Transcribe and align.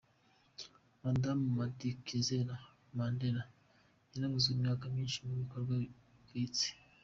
Madamu 1.03 1.45
Madikizela-Mandela 1.57 3.43
yaravuzwe 4.11 4.51
imyaka 4.55 4.83
myinshi 4.93 5.17
mu 5.25 5.33
bikogwa 5.41 5.73
bigayitse. 5.81 6.67